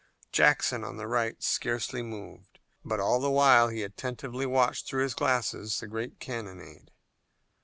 [0.31, 5.13] Jackson on the right scarcely moved, but all the while he attentively watched through his
[5.13, 6.89] glasses the great cannonade.